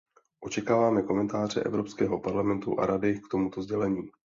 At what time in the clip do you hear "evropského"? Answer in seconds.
1.63-2.19